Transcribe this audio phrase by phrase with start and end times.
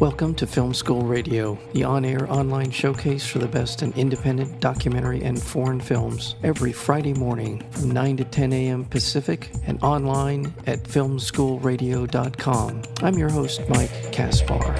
[0.00, 4.60] Welcome to Film School Radio, the on air online showcase for the best in independent
[4.60, 8.84] documentary and foreign films, every Friday morning from 9 to 10 a.m.
[8.84, 12.82] Pacific and online at filmschoolradio.com.
[13.00, 14.74] I'm your host, Mike Kaspar.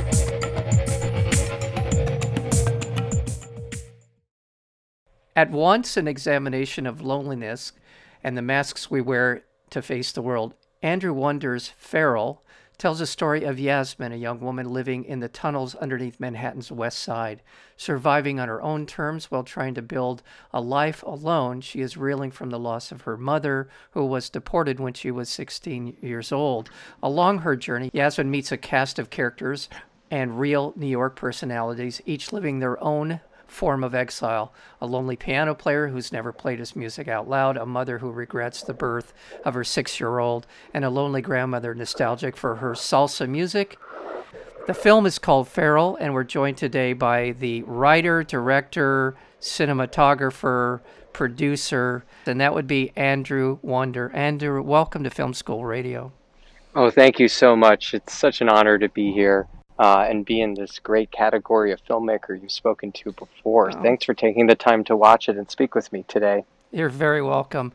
[5.34, 7.72] At once an examination of loneliness
[8.22, 10.52] and the masks we wear to face the world,
[10.82, 12.44] Andrew Wonder's Feral
[12.78, 16.98] tells a story of Yasmin, a young woman living in the tunnels underneath Manhattan's west
[16.98, 17.42] side.
[17.76, 22.30] Surviving on her own terms while trying to build a life alone, she is reeling
[22.30, 26.68] from the loss of her mother, who was deported when she was 16 years old.
[27.02, 29.68] Along her journey, Yasmin meets a cast of characters
[30.10, 35.54] and real New York personalities, each living their own form of exile a lonely piano
[35.54, 39.12] player who's never played his music out loud, a mother who regrets the birth
[39.44, 43.78] of her six year old, and a lonely grandmother nostalgic for her salsa music.
[44.66, 50.80] The film is called Feral, and we're joined today by the writer, director, cinematographer,
[51.12, 54.10] producer, and that would be Andrew Wonder.
[54.12, 56.12] Andrew, welcome to Film School Radio.
[56.74, 57.94] Oh, thank you so much.
[57.94, 59.46] It's such an honor to be here
[59.78, 63.70] uh, and be in this great category of filmmaker you've spoken to before.
[63.74, 63.82] Oh.
[63.82, 66.44] Thanks for taking the time to watch it and speak with me today.
[66.70, 67.72] You're very welcome.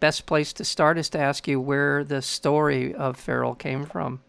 [0.00, 4.20] Best place to start is to ask you where the story of Feral came from.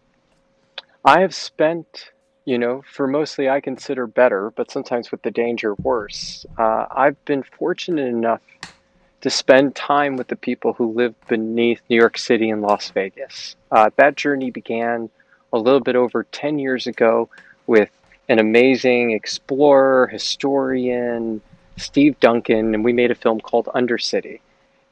[1.04, 2.10] I have spent,
[2.44, 6.46] you know, for mostly I consider better, but sometimes with the danger worse.
[6.58, 8.40] Uh, I've been fortunate enough
[9.20, 13.56] to spend time with the people who live beneath New York City and Las Vegas.
[13.70, 15.10] Uh, that journey began
[15.56, 17.28] a little bit over 10 years ago
[17.66, 17.90] with
[18.28, 21.40] an amazing explorer, historian,
[21.76, 24.40] Steve Duncan, and we made a film called Undercity.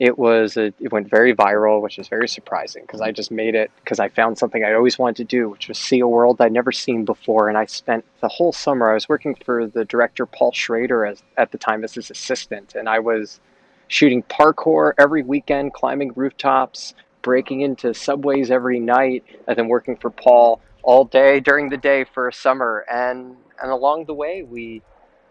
[0.00, 3.54] It was a, it went very viral, which is very surprising because I just made
[3.54, 6.40] it because I found something I always wanted to do, which was see a world
[6.40, 7.48] I'd never seen before.
[7.48, 8.90] And I spent the whole summer.
[8.90, 12.74] I was working for the director Paul Schrader as at the time as his assistant,
[12.74, 13.40] and I was
[13.86, 20.10] shooting parkour every weekend, climbing rooftops, breaking into subways every night and then working for
[20.10, 22.84] Paul all day during the day for a summer.
[22.88, 24.82] And and along the way, we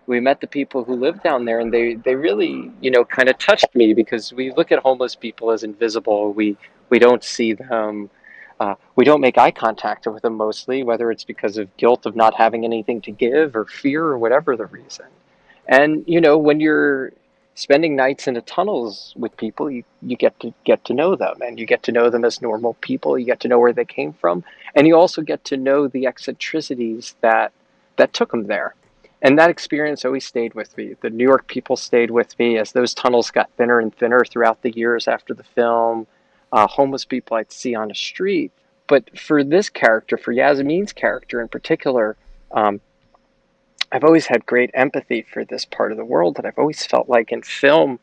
[0.06, 3.30] we met the people who live down there, and they they really you know kind
[3.30, 6.34] of touched me because we look at homeless people as invisible.
[6.34, 6.58] We
[6.90, 8.10] we don't see them.
[8.60, 12.16] Uh, we don't make eye contact with them mostly, whether it's because of guilt of
[12.16, 15.08] not having anything to give or fear or whatever the reason.
[15.68, 17.14] And you know, when you're
[17.56, 21.42] spending nights in the tunnels with people, you, you get to get to know them
[21.42, 23.18] and you get to know them as normal people.
[23.18, 24.44] You get to know where they came from.
[24.76, 27.52] And you also get to know the eccentricities that
[27.98, 28.76] that took them there.
[29.22, 30.96] And that experience always stayed with me.
[31.00, 34.62] The New York people stayed with me as those tunnels got thinner and thinner throughout
[34.62, 36.08] the years after the film.
[36.52, 38.52] Uh, homeless people I'd see on the street.
[38.88, 42.18] But for this character, for Yasmin's character in particular,
[42.52, 42.82] um,
[43.94, 47.08] I've always had great empathy for this part of the world, and I've always felt
[47.08, 48.00] like in film,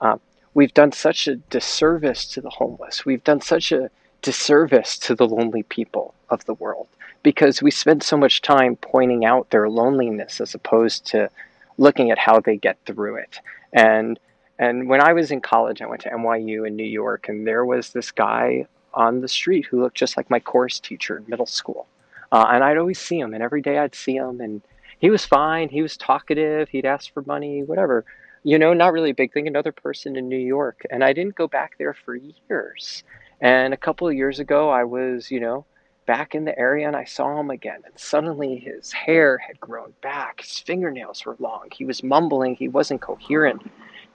[0.00, 0.16] uh,
[0.54, 3.04] we've done such a disservice to the homeless.
[3.04, 3.90] We've done such a
[4.22, 6.88] disservice to the lonely people of the world
[7.22, 11.28] because we spend so much time pointing out their loneliness as opposed to
[11.76, 13.38] looking at how they get through it.
[13.72, 14.18] And
[14.58, 17.66] and when I was in college, I went to NYU in New York, and there
[17.66, 21.44] was this guy on the street who looked just like my course teacher in middle
[21.44, 21.86] school.
[22.30, 24.62] Uh, and I'd always see him, and every day I'd see him, and
[24.98, 25.68] he was fine.
[25.68, 26.68] He was talkative.
[26.68, 28.04] He'd ask for money, whatever.
[28.42, 29.46] You know, not really a big thing.
[29.46, 30.86] Another person in New York.
[30.90, 33.04] And I didn't go back there for years.
[33.40, 35.64] And a couple of years ago, I was, you know,
[36.06, 37.80] back in the area and I saw him again.
[37.84, 40.42] And suddenly his hair had grown back.
[40.42, 41.68] His fingernails were long.
[41.72, 42.54] He was mumbling.
[42.54, 43.62] He wasn't coherent.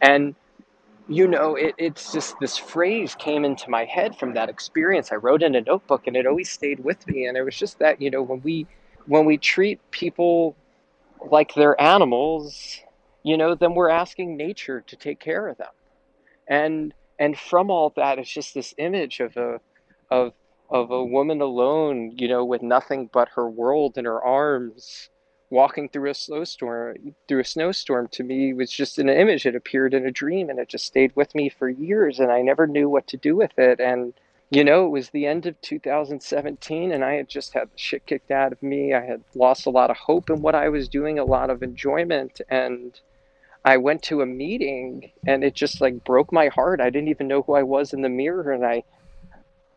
[0.02, 0.36] And,
[1.08, 5.12] you know, it, it's just this phrase came into my head from that experience.
[5.12, 7.26] I wrote in a notebook and it always stayed with me.
[7.26, 8.68] And it was just that, you know, when we
[9.08, 10.56] when we treat people
[11.26, 12.80] like they're animals,
[13.24, 15.68] you know, then we're asking nature to take care of them.
[16.48, 19.60] And and from all that, it's just this image of a
[20.10, 20.34] of
[20.70, 25.10] of a woman alone, you know, with nothing but her world in her arms,
[25.50, 27.16] walking through a snowstorm.
[27.28, 29.46] Through a snowstorm, to me, was just an image.
[29.46, 32.42] It appeared in a dream, and it just stayed with me for years, and I
[32.42, 33.80] never knew what to do with it.
[33.80, 34.14] And
[34.52, 38.06] you know, it was the end of 2017 and I had just had the shit
[38.06, 38.94] kicked out of me.
[38.94, 41.62] I had lost a lot of hope in what I was doing, a lot of
[41.62, 42.42] enjoyment.
[42.50, 43.00] And
[43.64, 46.82] I went to a meeting and it just like broke my heart.
[46.82, 48.52] I didn't even know who I was in the mirror.
[48.52, 48.84] And I,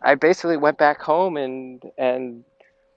[0.00, 2.44] I basically went back home and, and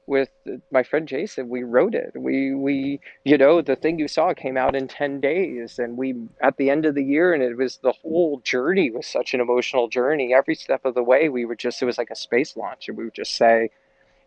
[0.08, 0.30] with
[0.72, 2.12] my friend Jason, we wrote it.
[2.16, 6.16] We we you know the thing you saw came out in ten days, and we
[6.42, 9.42] at the end of the year, and it was the whole journey was such an
[9.42, 10.34] emotional journey.
[10.34, 12.98] Every step of the way, we were just it was like a space launch, and
[12.98, 13.72] we would just say,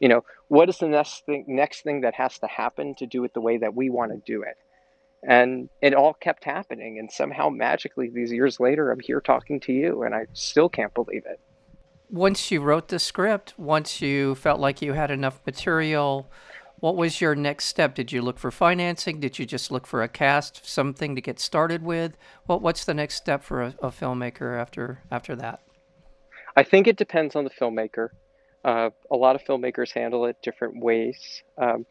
[0.00, 3.24] You know, what is the next thing next thing that has to happen to do
[3.24, 4.56] it the way that we want to do it?
[5.22, 6.98] And it all kept happening.
[6.98, 10.94] And somehow magically, these years later, I'm here talking to you, and I still can't
[10.94, 11.40] believe it.
[12.10, 16.30] Once you wrote the script, once you felt like you had enough material,
[16.80, 17.94] what was your next step?
[17.94, 19.20] Did you look for financing?
[19.20, 22.16] Did you just look for a cast, something to get started with?
[22.46, 25.60] What What's the next step for a, a filmmaker after after that?
[26.56, 28.08] I think it depends on the filmmaker.
[28.64, 31.86] Uh, a lot of filmmakers handle it different ways, um,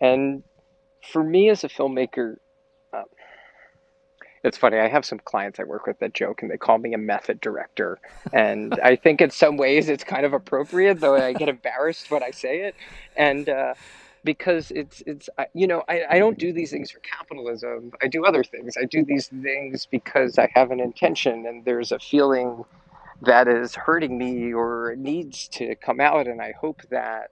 [0.00, 0.42] and
[1.12, 2.36] for me as a filmmaker,
[4.44, 4.78] it's funny.
[4.78, 7.40] I have some clients I work with that joke and they call me a method
[7.40, 7.98] director.
[8.32, 12.22] And I think in some ways it's kind of appropriate, though I get embarrassed when
[12.22, 12.74] I say it.
[13.16, 13.74] And uh,
[14.24, 17.92] because it's, it's you know, I, I don't do these things for capitalism.
[18.02, 18.76] I do other things.
[18.80, 22.64] I do these things because I have an intention and there's a feeling
[23.22, 26.28] that is hurting me or needs to come out.
[26.28, 27.30] And I hope that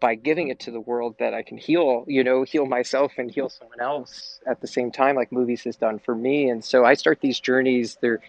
[0.00, 3.30] by giving it to the world that I can heal, you know, heal myself and
[3.30, 6.48] heal someone else at the same time, like movies has done for me.
[6.48, 7.98] And so I start these journeys.
[8.00, 8.20] They're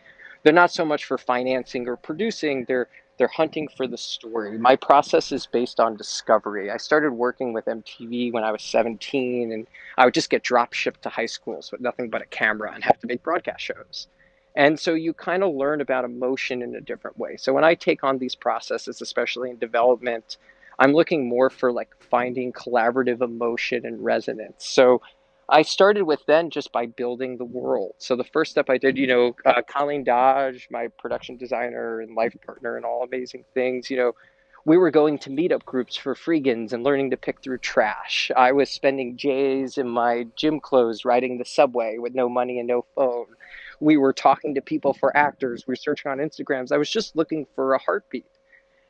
[0.44, 2.66] they're not so much for financing or producing.
[2.68, 2.88] They're
[3.18, 4.57] they're hunting for the story.
[4.57, 6.71] My process is based on discovery.
[6.71, 9.68] I started working with MTV when I was 17, and
[9.98, 12.81] I would just get drop shipped to high schools with nothing but a camera and
[12.81, 14.07] have to make broadcast shows.
[14.56, 17.36] And so you kind of learn about emotion in a different way.
[17.36, 20.38] So when I take on these processes, especially in development,
[20.79, 24.65] I'm looking more for like finding collaborative emotion and resonance.
[24.65, 25.01] So
[25.49, 27.95] I started with then just by building the world.
[27.97, 32.15] So the first step I did, you know, uh, Colleen Dodge, my production designer and
[32.15, 34.13] life partner, and all amazing things, you know,
[34.65, 38.31] we were going to meetup groups for freegans and learning to pick through trash.
[38.37, 42.67] I was spending days in my gym clothes riding the subway with no money and
[42.67, 43.25] no phone.
[43.79, 45.65] We were talking to people for actors.
[45.65, 46.71] We were searching on Instagrams.
[46.71, 48.25] I was just looking for a heartbeat.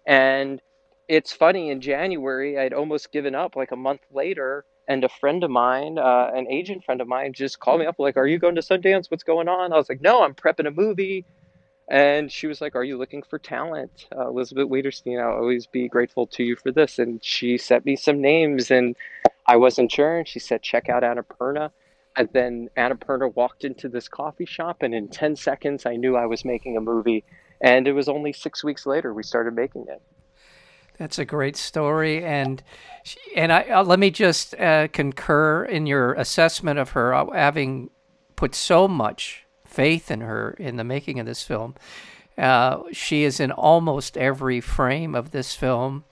[0.05, 0.61] And
[1.09, 4.63] it's funny in January, I'd almost given up like a month later.
[4.87, 7.99] And a friend of mine, uh, an agent friend of mine, just called me up
[7.99, 9.11] like, "Are you going to Sundance?
[9.11, 11.25] What's going on?" I was like, "No, I'm prepping a movie."
[11.87, 15.87] And she was like, "Are you looking for talent?" Uh, Elizabeth Wiederstein, I'll always be
[15.87, 16.97] grateful to you for this.
[16.97, 18.95] And she sent me some names, and
[19.45, 20.17] I wasn't sure.
[20.17, 21.71] And she said, "Check out Annapurna."
[22.15, 26.25] And then Annapurna walked into this coffee shop, and in ten seconds, I knew I
[26.25, 27.23] was making a movie.
[27.61, 30.01] And it was only six weeks later we started making it.
[30.99, 32.61] That's a great story, and
[33.33, 37.89] and I uh, let me just uh, concur in your assessment of her uh, having
[38.35, 41.75] put so much faith in her in the making of this film.
[42.37, 46.03] Uh, she is in almost every frame of this film,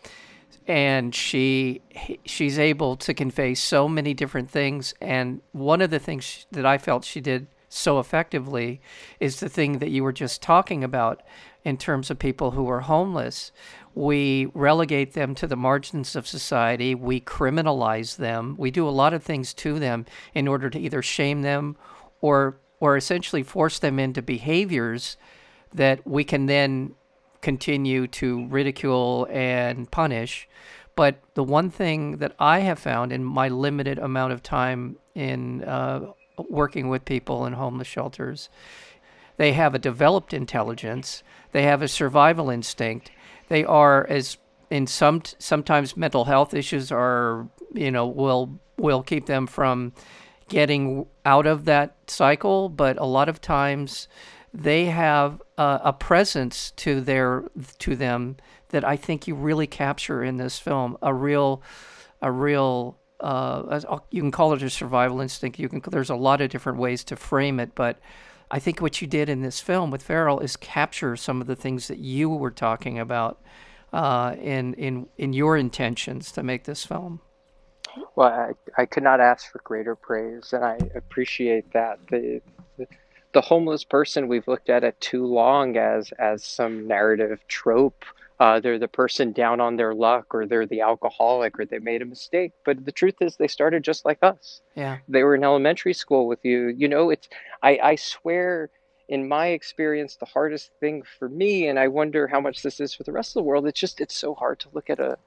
[0.67, 1.81] and she
[2.25, 4.93] she's able to convey so many different things.
[5.01, 8.79] And one of the things that I felt she did so effectively
[9.19, 11.21] is the thing that you were just talking about
[11.65, 13.51] in terms of people who are homeless
[13.97, 19.13] we relegate them to the margins of society, we criminalize them, we do a lot
[19.13, 20.05] of things to them
[20.35, 21.75] in order to either shame them
[22.21, 25.17] or or essentially force them into behaviors
[25.73, 26.93] that we can then
[27.41, 30.47] continue to ridicule and punish.
[30.95, 35.63] But the one thing that I have found in my limited amount of time in
[35.63, 38.49] uh, working with people in homeless shelters,
[39.37, 43.09] they have a developed intelligence, they have a survival instinct,
[43.47, 44.37] they are as
[44.69, 49.93] in some sometimes mental health issues are you know will will keep them from
[50.49, 54.07] getting out of that cycle but a lot of times
[54.53, 57.43] they have a, a presence to their
[57.79, 58.37] to them
[58.69, 60.97] that I think you really capture in this film.
[61.01, 61.61] A real
[62.21, 63.79] a real uh,
[64.11, 65.59] you can call it a survival instinct.
[65.59, 67.99] You can there's a lot of different ways to frame it but
[68.49, 71.55] I think what you did in this film with Feral is capture some of the
[71.55, 73.41] things that you were talking about
[73.93, 77.21] uh, in in in your intentions to make this film.
[78.15, 81.99] Well, I, I could not ask for greater praise, and I appreciate that.
[82.09, 82.41] The,
[82.77, 82.87] the
[83.33, 88.05] the homeless person we've looked at it too long as as some narrative trope
[88.39, 92.01] uh, they're the person down on their luck or they're the alcoholic or they made
[92.01, 94.61] a mistake but the truth is they started just like us.
[94.75, 94.97] Yeah.
[95.07, 96.67] They were in elementary school with you.
[96.67, 97.27] You know it's
[97.63, 98.69] i i swear
[99.07, 102.93] in my experience the hardest thing for me and i wonder how much this is
[102.93, 105.17] for the rest of the world it's just it's so hard to look at a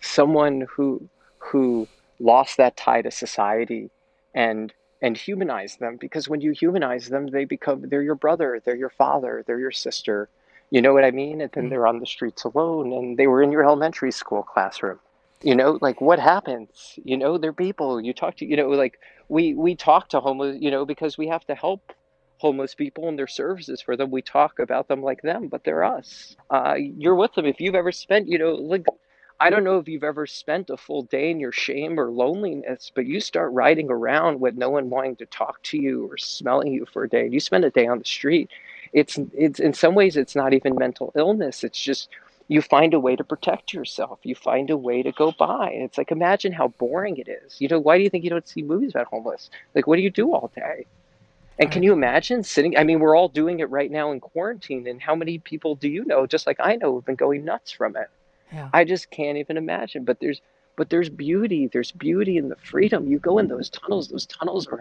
[0.00, 1.86] someone who who
[2.20, 3.90] lost that tie to society
[4.34, 8.76] and and humanize them because when you humanize them they become they're your brother they're
[8.76, 10.28] your father they're your sister
[10.70, 11.40] you know what I mean?
[11.40, 11.70] And then mm.
[11.70, 14.98] they're on the streets alone and they were in your elementary school classroom.
[15.42, 16.98] You know, like what happens?
[17.04, 18.00] You know, they're people.
[18.00, 18.98] You talk to, you know, like
[19.28, 21.92] we we talk to homeless, you know, because we have to help
[22.38, 24.10] homeless people and their services for them.
[24.10, 26.36] We talk about them like them, but they're us.
[26.50, 27.46] Uh, you're with them.
[27.46, 28.84] If you've ever spent, you know, like
[29.40, 32.90] I don't know if you've ever spent a full day in your shame or loneliness,
[32.92, 36.72] but you start riding around with no one wanting to talk to you or smelling
[36.72, 37.28] you for a day.
[37.30, 38.50] You spend a day on the street.
[38.92, 41.64] It's it's in some ways it's not even mental illness.
[41.64, 42.08] It's just
[42.48, 44.18] you find a way to protect yourself.
[44.22, 45.70] You find a way to go by.
[45.70, 47.60] And it's like imagine how boring it is.
[47.60, 49.50] You know, why do you think you don't see movies about homeless?
[49.74, 50.86] Like what do you do all day?
[51.58, 52.78] And can you imagine sitting?
[52.78, 54.86] I mean, we're all doing it right now in quarantine.
[54.86, 57.72] And how many people do you know, just like I know, have been going nuts
[57.72, 58.08] from it?
[58.52, 58.70] Yeah.
[58.72, 60.04] I just can't even imagine.
[60.04, 60.40] But there's
[60.76, 61.66] but there's beauty.
[61.66, 63.08] There's beauty in the freedom.
[63.08, 64.08] You go in those tunnels.
[64.08, 64.78] Those tunnels are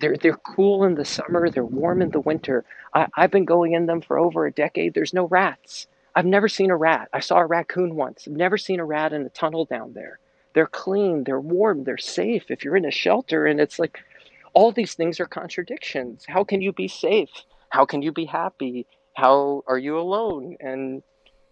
[0.00, 1.50] they're they're cool in the summer.
[1.50, 2.64] They're warm in the winter.
[2.94, 4.94] I, I've been going in them for over a decade.
[4.94, 5.86] There's no rats.
[6.14, 7.08] I've never seen a rat.
[7.12, 8.26] I saw a raccoon once.
[8.26, 10.18] I've never seen a rat in a tunnel down there.
[10.54, 11.24] They're clean.
[11.24, 11.84] They're warm.
[11.84, 12.50] They're safe.
[12.50, 14.00] If you're in a shelter and it's like
[14.54, 16.24] all these things are contradictions.
[16.26, 17.30] How can you be safe?
[17.68, 18.86] How can you be happy?
[19.14, 20.56] How are you alone?
[20.60, 21.02] And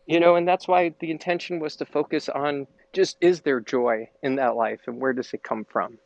[0.07, 4.09] you know, and that's why the intention was to focus on just is there joy
[4.23, 5.99] in that life and where does it come from?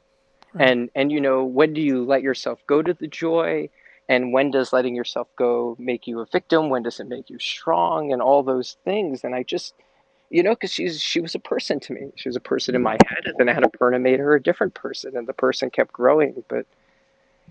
[0.54, 0.71] Right.
[0.71, 3.69] And and you know, when do you let yourself go to the joy?
[4.09, 6.69] And when does letting yourself go make you a victim?
[6.69, 8.12] When does it make you strong?
[8.12, 9.23] And all those things.
[9.23, 9.75] And I just
[10.30, 12.12] you know, because she's she was a person to me.
[12.14, 12.85] She was a person in mm.
[12.85, 15.71] my head, and then I had Annapurna made her a different person, and the person
[15.71, 16.45] kept growing.
[16.49, 16.66] But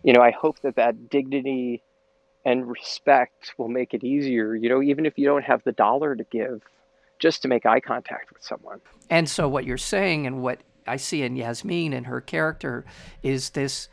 [0.03, 1.83] you know, I hope that that dignity
[2.45, 6.15] and respect will make it easier, you know, even if you don't have the dollar
[6.15, 6.61] to give,
[7.19, 8.79] just to make eye contact with someone.
[9.09, 10.59] And so what you're saying and what
[10.89, 12.85] I see in Yasmin and her character
[13.23, 13.89] is this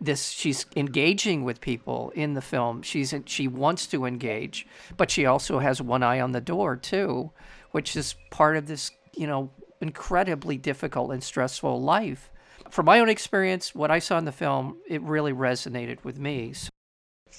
[0.00, 2.82] this she's engaging with people in the film.
[2.82, 7.30] She's she wants to engage, but she also has one eye on the door too,
[7.70, 9.50] which is part of this, you know,
[9.80, 12.30] incredibly difficult and stressful life.
[12.70, 16.54] From my own experience, what I saw in the film, it really resonated with me.
[16.54, 16.70] So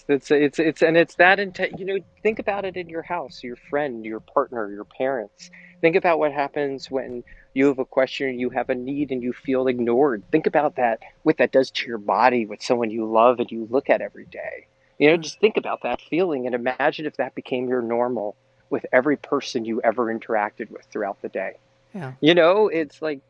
[0.07, 1.79] it's it's it's and it's that intent.
[1.79, 5.49] You know, think about it in your house, your friend, your partner, your parents.
[5.81, 9.33] Think about what happens when you have a question, you have a need, and you
[9.33, 10.23] feel ignored.
[10.31, 10.99] Think about that.
[11.23, 14.25] What that does to your body with someone you love and you look at every
[14.25, 14.67] day.
[14.97, 15.21] You know, hmm.
[15.21, 18.35] just think about that feeling and imagine if that became your normal
[18.69, 21.53] with every person you ever interacted with throughout the day.
[21.93, 22.13] Yeah.
[22.21, 23.21] You know, it's like,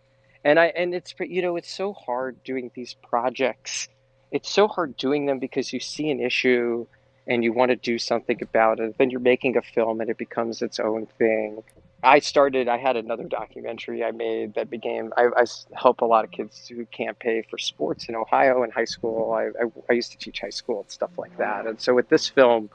[0.43, 3.87] and I and it's you know it's so hard doing these projects
[4.31, 6.85] it's so hard doing them because you see an issue
[7.27, 8.97] and you want to do something about it.
[8.97, 11.63] Then you're making a film and it becomes its own thing.
[12.01, 16.23] I started, I had another documentary I made that became, I, I help a lot
[16.23, 19.33] of kids who can't pay for sports in Ohio in high school.
[19.33, 21.67] I, I, I used to teach high school and stuff like that.
[21.67, 22.69] And so with this film,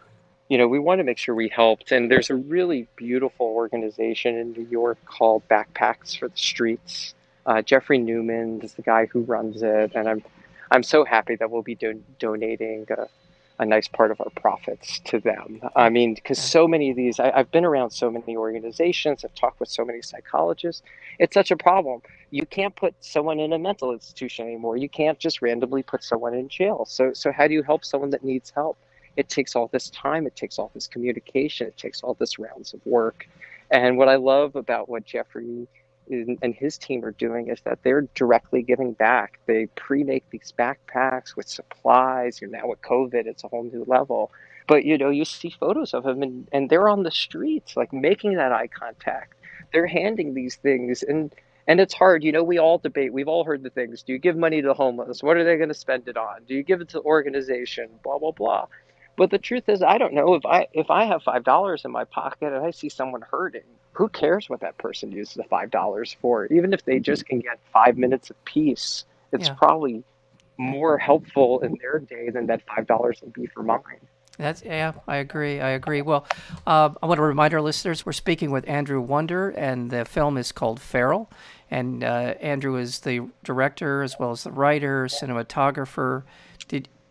[0.48, 1.90] you know, we want to make sure we helped.
[1.90, 7.14] And there's a really beautiful organization in New York called Backpacks for the Streets.
[7.46, 9.92] Uh, Jeffrey Newman is the guy who runs it.
[9.94, 10.22] And I'm
[10.70, 13.06] I'm so happy that we'll be do- donating a,
[13.58, 15.60] a, nice part of our profits to them.
[15.76, 19.34] I mean, because so many of these, I, I've been around so many organizations, I've
[19.34, 20.82] talked with so many psychologists.
[21.18, 22.02] It's such a problem.
[22.30, 24.76] You can't put someone in a mental institution anymore.
[24.76, 26.84] You can't just randomly put someone in jail.
[26.86, 28.76] So, so how do you help someone that needs help?
[29.16, 30.26] It takes all this time.
[30.26, 31.68] It takes all this communication.
[31.68, 33.28] It takes all this rounds of work.
[33.70, 35.68] And what I love about what Jeffrey
[36.08, 39.40] and his team are doing is that they're directly giving back.
[39.46, 42.40] They pre-make these backpacks with supplies.
[42.40, 44.30] You're now with COVID, it's a whole new level.
[44.66, 47.92] But you know, you see photos of them, and, and they're on the streets, like
[47.92, 49.34] making that eye contact.
[49.72, 51.34] They're handing these things, and
[51.66, 52.24] and it's hard.
[52.24, 53.12] You know, we all debate.
[53.12, 54.02] We've all heard the things.
[54.02, 55.22] Do you give money to the homeless?
[55.22, 56.44] What are they going to spend it on?
[56.46, 57.88] Do you give it to the organization?
[58.02, 58.66] Blah blah blah.
[59.16, 61.92] But the truth is, I don't know if I if I have five dollars in
[61.92, 65.70] my pocket and I see someone hurting, who cares what that person uses the five
[65.70, 66.46] dollars for?
[66.46, 69.54] Even if they just can get five minutes of peace, it's yeah.
[69.54, 70.02] probably
[70.56, 74.00] more helpful in their day than that five dollars would be for mine.
[74.38, 75.60] That's yeah, I agree.
[75.60, 76.02] I agree.
[76.02, 76.26] Well,
[76.66, 80.36] uh, I want to remind our listeners we're speaking with Andrew Wonder, and the film
[80.36, 81.30] is called Feral.
[81.70, 86.24] And uh, Andrew is the director as well as the writer, cinematographer.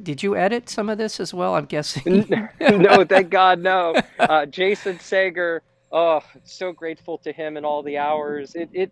[0.01, 1.55] Did you edit some of this as well?
[1.55, 2.25] I'm guessing.
[2.59, 3.95] no, thank God, no.
[4.19, 5.61] Uh, Jason Sager.
[5.91, 8.55] Oh, so grateful to him and all the hours.
[8.55, 8.91] It, it,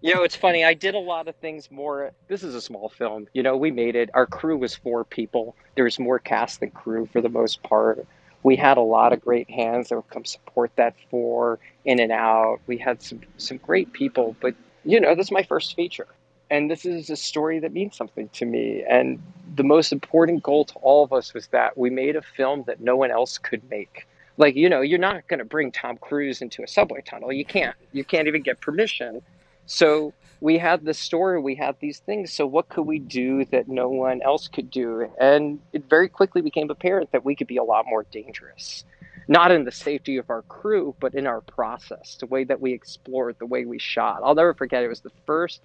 [0.00, 0.64] you know, it's funny.
[0.64, 2.10] I did a lot of things more.
[2.26, 3.28] This is a small film.
[3.32, 4.10] You know, we made it.
[4.14, 5.54] Our crew was four people.
[5.76, 8.04] There's more cast than crew for the most part.
[8.42, 12.10] We had a lot of great hands that would come support that for in and
[12.10, 12.58] out.
[12.66, 16.08] We had some some great people, but you know, this is my first feature
[16.52, 18.84] and this is a story that means something to me.
[18.88, 19.20] And
[19.56, 22.80] the most important goal to all of us was that we made a film that
[22.80, 24.06] no one else could make.
[24.36, 27.32] Like, you know, you're not going to bring Tom Cruise into a subway tunnel.
[27.32, 27.76] You can't.
[27.92, 29.22] You can't even get permission.
[29.66, 32.32] So we had the story, we had these things.
[32.32, 35.10] So what could we do that no one else could do?
[35.18, 38.84] And it very quickly became apparent that we could be a lot more dangerous.
[39.28, 42.72] not in the safety of our crew, but in our process, the way that we
[42.72, 44.20] explored, the way we shot.
[44.24, 44.82] I'll never forget.
[44.82, 45.60] It was the first,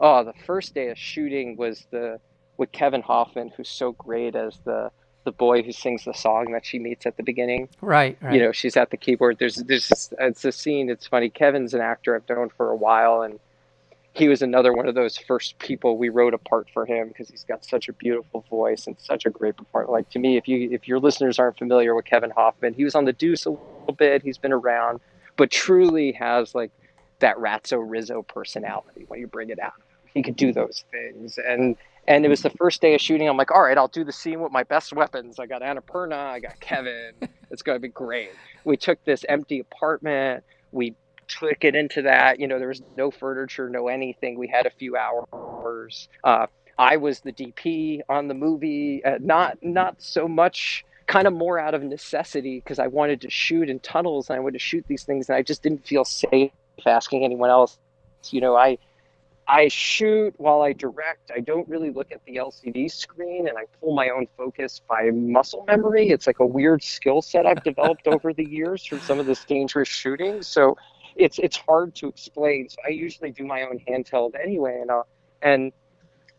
[0.00, 2.20] oh, the first day of shooting was the
[2.56, 4.90] with Kevin Hoffman, who's so great as the
[5.24, 7.68] the boy who sings the song that she meets at the beginning.
[7.82, 8.34] Right, right.
[8.34, 9.38] You know, she's at the keyboard.
[9.38, 10.88] There's there's it's a scene.
[10.88, 11.28] It's funny.
[11.28, 13.38] Kevin's an actor I've known for a while, and
[14.14, 17.28] he was another one of those first people we wrote a part for him because
[17.28, 19.90] he's got such a beautiful voice and such a great part.
[19.90, 22.94] Like to me, if you if your listeners aren't familiar with Kevin Hoffman, he was
[22.94, 24.22] on the Deuce a little bit.
[24.22, 25.00] He's been around,
[25.36, 26.72] but truly has like
[27.20, 29.74] that Ratso Rizzo personality when you bring it out.
[30.14, 31.76] He could do those things, and
[32.08, 33.28] and it was the first day of shooting.
[33.28, 35.38] I'm like, all right, I'll do the scene with my best weapons.
[35.38, 37.12] I got Annapurna, I got Kevin.
[37.50, 38.28] It's going to be great.
[38.64, 40.44] We took this empty apartment.
[40.70, 40.94] We
[41.28, 42.38] took it into that.
[42.40, 44.38] You know, there was no furniture, no anything.
[44.38, 46.08] We had a few hours.
[46.22, 46.46] Uh,
[46.78, 49.02] I was the DP on the movie.
[49.02, 53.30] Uh, not not so much, kind of more out of necessity because I wanted to
[53.30, 56.04] shoot in tunnels and I wanted to shoot these things, and I just didn't feel
[56.04, 56.52] safe
[56.86, 57.78] asking anyone else.
[58.30, 58.78] You know, I
[59.48, 61.30] I shoot while I direct.
[61.34, 65.10] I don't really look at the LCD screen and I pull my own focus by
[65.10, 66.10] muscle memory.
[66.10, 69.42] It's like a weird skill set I've developed over the years from some of this
[69.46, 70.42] dangerous shooting.
[70.42, 70.76] So
[71.16, 72.68] it's it's hard to explain.
[72.68, 75.02] So I usually do my own handheld anyway, and uh,
[75.40, 75.72] and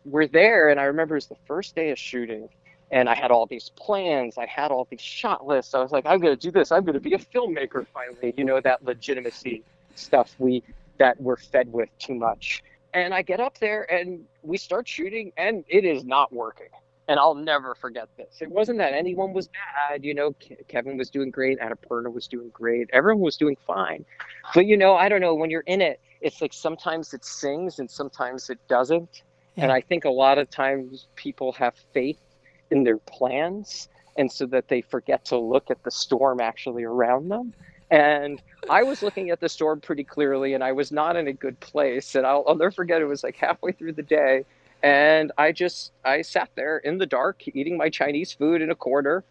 [0.04, 0.68] we're there.
[0.70, 2.48] And I remember it was the first day of shooting,
[2.92, 4.38] and I had all these plans.
[4.38, 5.74] I had all these shot lists.
[5.74, 6.70] I was like, I'm going to do this.
[6.70, 8.34] I'm going to be a filmmaker finally.
[8.36, 9.64] You know that legitimacy
[9.96, 10.62] stuff we
[10.98, 12.62] that we're fed with too much.
[12.92, 16.68] And I get up there and we start shooting, and it is not working
[17.10, 18.36] and I'll never forget this.
[18.40, 20.32] It wasn't that anyone was bad, you know.
[20.68, 24.04] Kevin was doing great, Annapurna was doing great, everyone was doing fine.
[24.54, 25.34] But you know, I don't know.
[25.34, 29.22] When you're in it, it's like sometimes it sings and sometimes it doesn't.
[29.56, 29.64] Yeah.
[29.64, 32.20] And I think a lot of times people have faith
[32.70, 37.28] in their plans, and so that they forget to look at the storm actually around
[37.28, 37.52] them.
[37.90, 41.32] And I was looking at the storm pretty clearly, and I was not in a
[41.32, 42.14] good place.
[42.14, 43.00] And I'll, I'll never forget.
[43.00, 44.44] It was like halfway through the day
[44.82, 48.74] and I just I sat there in the dark eating my Chinese food in a
[48.74, 49.24] corner,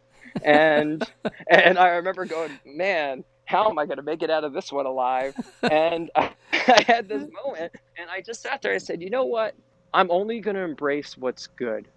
[0.43, 1.03] and
[1.49, 4.71] and I remember going, man, how am I going to make it out of this
[4.71, 5.35] one alive?
[5.63, 8.73] And I, I had this moment, and I just sat there.
[8.73, 9.55] I said, you know what?
[9.93, 11.87] I'm only going to embrace what's good,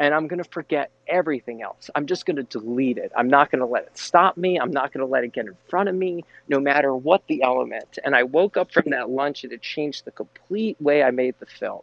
[0.00, 1.90] and I'm going to forget everything else.
[1.94, 3.12] I'm just going to delete it.
[3.16, 4.58] I'm not going to let it stop me.
[4.58, 7.42] I'm not going to let it get in front of me, no matter what the
[7.42, 7.98] element.
[8.04, 11.36] And I woke up from that lunch, and it changed the complete way I made
[11.40, 11.82] the film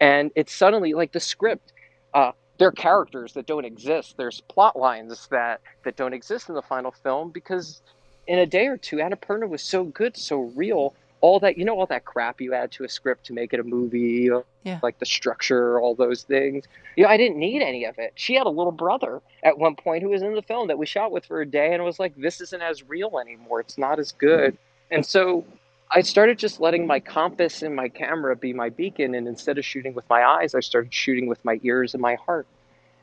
[0.00, 1.72] and it's suddenly like the script
[2.14, 6.54] uh, there are characters that don't exist there's plot lines that that don't exist in
[6.54, 7.82] the final film because
[8.26, 11.78] in a day or two annapurna was so good so real all that you know
[11.78, 14.30] all that crap you add to a script to make it a movie
[14.64, 14.78] yeah.
[14.82, 16.64] like the structure all those things
[16.96, 19.74] you know i didn't need any of it she had a little brother at one
[19.74, 21.98] point who was in the film that we shot with for a day and was
[21.98, 24.56] like this isn't as real anymore it's not as good
[24.90, 25.44] and so
[25.90, 29.14] I started just letting my compass and my camera be my beacon.
[29.14, 32.16] And instead of shooting with my eyes, I started shooting with my ears and my
[32.16, 32.46] heart.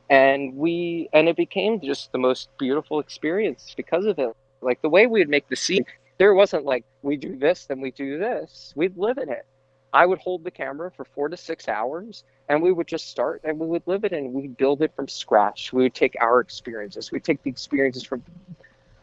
[0.08, 4.36] And we, and it became just the most beautiful experience because of it.
[4.60, 5.84] Like the way we would make the scene,
[6.18, 8.72] there wasn't like, we do this, then we do this.
[8.76, 9.46] We'd live in it.
[9.92, 13.40] I would hold the camera for four to six hours and we would just start
[13.44, 15.72] and we would live it and we'd build it from scratch.
[15.72, 18.22] We would take our experiences, we'd take the experiences from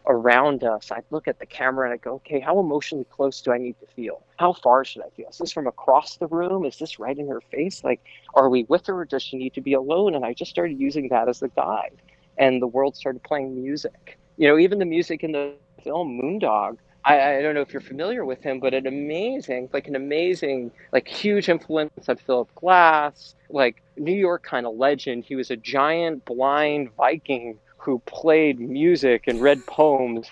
[0.06, 3.52] around us, I'd look at the camera and I'd go, okay, how emotionally close do
[3.52, 4.21] I need to feel?
[4.38, 5.30] How far should I feel?
[5.30, 6.65] Is this from across the room?
[6.65, 7.84] Is this right in her face?
[7.84, 8.02] Like,
[8.34, 10.15] are we with her or does she need to be alone?
[10.15, 12.02] And I just started using that as a guide.
[12.38, 14.17] And the world started playing music.
[14.38, 17.81] You know, even the music in the film Moondog, I, I don't know if you're
[17.81, 23.35] familiar with him, but an amazing, like an amazing, like huge influence of Philip Glass,
[23.49, 25.25] like New York kind of legend.
[25.25, 30.27] He was a giant blind Viking who played music and read poems,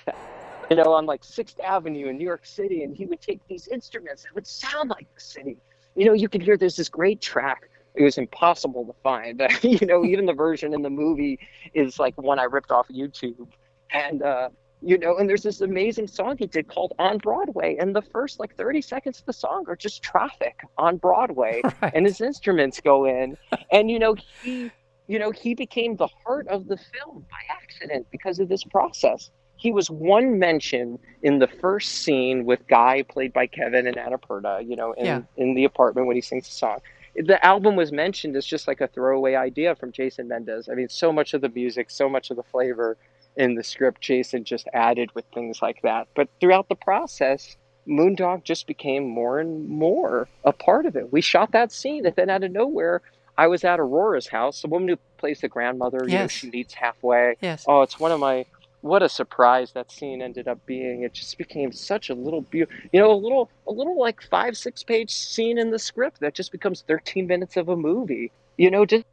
[0.70, 3.68] you know, on like Sixth Avenue in New York City, and he would take these
[3.68, 5.58] instruments that would sound like the city.
[5.96, 7.70] You know, you could hear there's this great track.
[7.96, 9.42] It was impossible to find.
[9.62, 11.40] you know, even the version in the movie
[11.74, 13.48] is like one I ripped off YouTube,
[13.92, 14.48] and uh,
[14.82, 18.40] you know, and there's this amazing song he did called On Broadway, and the first
[18.40, 21.92] like 30 seconds of the song are just traffic on Broadway, right.
[21.94, 23.38] and his instruments go in,
[23.72, 24.72] and you know he
[25.12, 29.30] you know, he became the heart of the film by accident because of this process.
[29.58, 34.66] He was one mention in the first scene with Guy, played by Kevin and Annapurna,
[34.66, 35.22] you know, in, yeah.
[35.36, 36.80] in the apartment when he sings the song.
[37.18, 40.70] The album was mentioned as just like a throwaway idea from Jason Mendez.
[40.70, 42.96] I mean, so much of the music, so much of the flavor
[43.36, 46.08] in the script, Jason just added with things like that.
[46.16, 47.56] But throughout the process,
[47.88, 51.12] Moondog just became more and more a part of it.
[51.12, 53.02] We shot that scene, and then out of nowhere,
[53.38, 56.02] I was at Aurora's house, the woman who plays the grandmother.
[56.04, 56.12] Yes.
[56.12, 57.36] You know, she meets halfway.
[57.42, 57.66] Yes.
[57.68, 58.46] Oh, it's one of my
[58.82, 61.04] what a surprise that scene ended up being.
[61.04, 64.58] It just became such a little beautiful, you know, a little, a little like five,
[64.58, 68.72] six page scene in the script that just becomes 13 minutes of a movie, you
[68.72, 69.06] know, just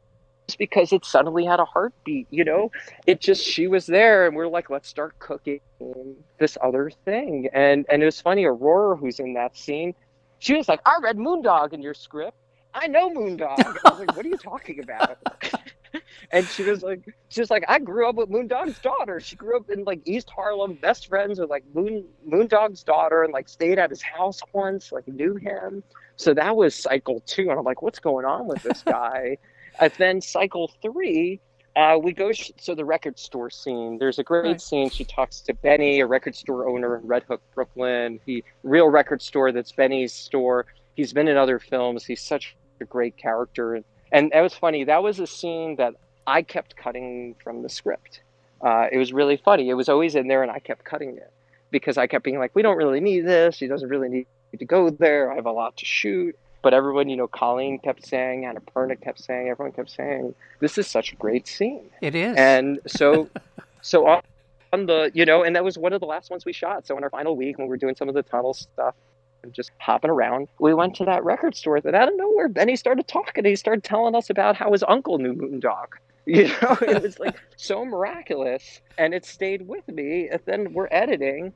[0.57, 2.71] because it suddenly had a heartbeat, you know,
[3.05, 5.59] it just, she was there and we're like, let's start cooking
[6.37, 7.49] this other thing.
[7.53, 9.93] And, and it was funny, Aurora, who's in that scene,
[10.39, 12.37] she was like, I read Moondog in your script.
[12.73, 13.59] I know Moondog.
[13.85, 15.17] I was like, what are you talking about?
[16.31, 19.19] and she was like, she was like, I grew up with Moondog's daughter.
[19.19, 23.33] She grew up in like East Harlem, best friends with like Moon Moondog's daughter, and
[23.33, 25.83] like stayed at his house once, like knew him.
[26.15, 29.37] So that was cycle two, and I'm like, what's going on with this guy?
[29.79, 31.39] And then cycle three,
[31.75, 33.97] uh, we go sh- so the record store scene.
[33.99, 34.61] There's a great right.
[34.61, 34.89] scene.
[34.89, 38.19] She talks to Benny, a record store owner in Red Hook, Brooklyn.
[38.25, 40.65] He real record store that's Benny's store.
[40.95, 42.03] He's been in other films.
[42.03, 43.81] He's such a great character.
[44.11, 44.83] And that was funny.
[44.83, 45.93] That was a scene that
[46.27, 48.21] I kept cutting from the script.
[48.61, 49.69] Uh, it was really funny.
[49.69, 51.31] It was always in there, and I kept cutting it
[51.71, 53.59] because I kept being like, "We don't really need this.
[53.59, 55.31] He doesn't really need to go there.
[55.31, 58.99] I have a lot to shoot." But everyone, you know, Colleen kept saying, Anna Annapurna
[59.01, 62.35] kept saying, everyone kept saying, "This is such a great scene." It is.
[62.35, 63.29] And so,
[63.81, 64.21] so on,
[64.73, 66.85] on the, you know, and that was one of the last ones we shot.
[66.85, 68.95] So in our final week, when we were doing some of the tunnel stuff,
[69.43, 70.47] and just hopping around.
[70.59, 73.45] We went to that record store that out of nowhere, Benny started talking.
[73.45, 75.87] He started telling us about how his uncle knew Moondog.
[76.25, 80.27] You know, it was like so miraculous, and it stayed with me.
[80.29, 81.53] And then we're editing,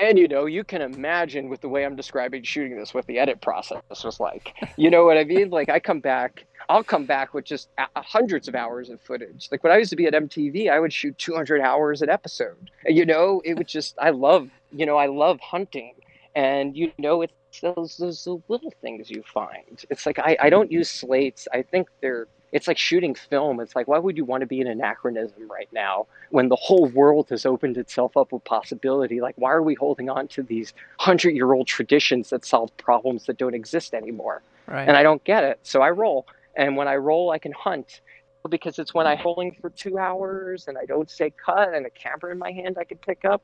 [0.00, 3.18] and you know, you can imagine with the way I'm describing shooting this, what the
[3.18, 4.54] edit process was like.
[4.76, 5.50] You know what I mean?
[5.50, 9.48] Like I come back, I'll come back with just hundreds of hours of footage.
[9.50, 12.70] Like when I used to be at MTV, I would shoot 200 hours an episode.
[12.86, 15.94] You know, it would just I love, you know, I love hunting
[16.34, 20.70] and you know it's those those little things you find it's like I, I don't
[20.70, 24.40] use slates i think they're it's like shooting film it's like why would you want
[24.40, 28.44] to be an anachronism right now when the whole world has opened itself up with
[28.44, 32.74] possibility like why are we holding on to these hundred year old traditions that solve
[32.76, 34.88] problems that don't exist anymore right.
[34.88, 38.00] and i don't get it so i roll and when i roll i can hunt
[38.48, 41.90] because it's when i'm rolling for two hours and i don't say cut and a
[41.90, 43.42] camera in my hand i can pick up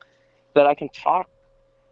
[0.55, 1.29] that i can talk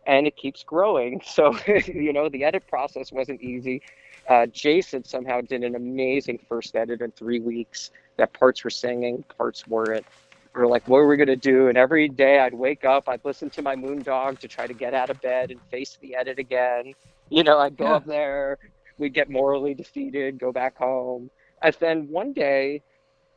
[0.07, 1.23] and it keeps growing.
[1.35, 3.83] So, you know, the edit process wasn't easy.
[4.29, 7.91] Uh, Jason somehow did an amazing first edit in three weeks.
[8.17, 10.07] That parts were singing, parts weren't.
[10.55, 11.69] We are like, what are we going to do?
[11.69, 14.95] And every day I'd wake up, I'd listen to my Moondog to try to get
[14.95, 16.95] out of bed and face the edit again.
[17.29, 17.95] You know, I'd go yeah.
[17.95, 18.59] up there,
[18.99, 21.29] we'd get morally defeated, go back home.
[21.61, 22.83] And then one day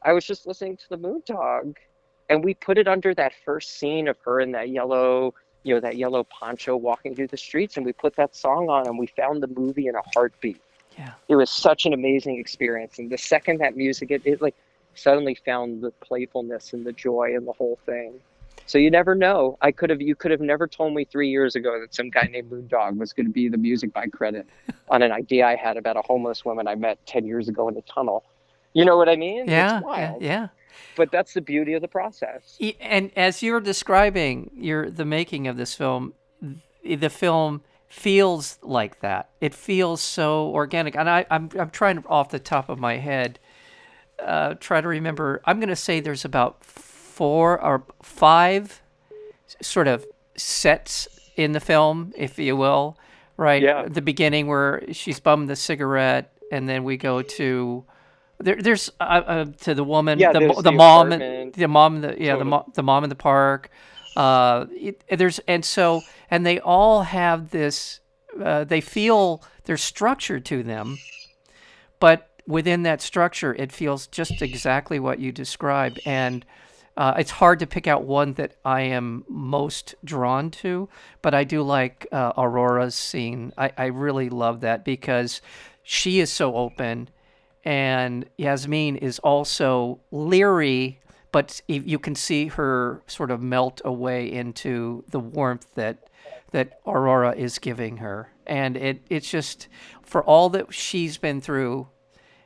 [0.03, 1.75] I was just listening to the Moondog
[2.29, 5.79] and we put it under that first scene of her in that yellow you know
[5.79, 9.07] that yellow poncho walking through the streets and we put that song on and we
[9.07, 10.61] found the movie in a heartbeat
[10.97, 11.13] yeah.
[11.27, 12.99] It was such an amazing experience.
[12.99, 14.55] And the second that music it, it like
[14.95, 18.19] suddenly found the playfulness and the joy and the whole thing.
[18.65, 19.57] So you never know.
[19.61, 22.23] I could have you could have never told me three years ago that some guy
[22.23, 24.45] named moondog was going to be the music by credit
[24.89, 27.77] on an idea i had about a homeless woman i met 10 years ago in
[27.77, 28.23] a tunnel.
[28.73, 29.45] You know what i mean?
[29.47, 30.47] Yeah yeah, yeah.
[30.95, 32.57] But that's the beauty of the process.
[32.79, 36.13] And as you're describing your the making of this film,
[36.83, 39.29] the film feels like that.
[39.41, 40.95] It feels so organic.
[40.95, 43.39] And I, I'm I'm trying off the top of my head,
[44.23, 45.41] uh, try to remember.
[45.45, 48.81] I'm going to say there's about four or five
[49.61, 52.97] sort of sets in the film, if you will.
[53.37, 53.61] Right.
[53.61, 53.87] Yeah.
[53.87, 57.85] The beginning where she's bummed the cigarette, and then we go to
[58.39, 62.15] there, there's uh, uh, to the woman, yeah, the, the, the mom, the mom, the
[62.19, 62.39] yeah, totally.
[62.39, 63.69] the mom, the mom in the park.
[64.17, 66.01] Uh, it, there's and so
[66.31, 67.99] and they all have this.
[68.43, 70.97] Uh, they feel there's structure to them,
[71.99, 76.45] but within that structure, it feels just exactly what you described, and
[76.97, 80.89] uh, it's hard to pick out one that I am most drawn to.
[81.21, 83.53] But I do like uh, Aurora's scene.
[83.55, 85.41] I, I really love that because
[85.83, 87.09] she is so open
[87.63, 95.03] and Yasmin is also leery, but you can see her sort of melt away into
[95.09, 96.09] the warmth that
[96.51, 99.67] that Aurora is giving her, and it it's just
[100.01, 101.87] for all that she's been through,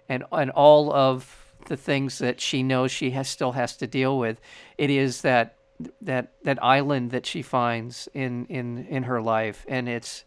[0.09, 4.17] and and all of the things that she knows she has still has to deal
[4.17, 4.41] with,
[4.77, 5.57] it is that
[6.01, 10.25] that that island that she finds in in in her life, and it's